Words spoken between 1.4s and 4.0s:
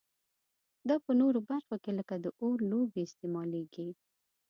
برخو کې لکه د اور لوبې استعمالیږي.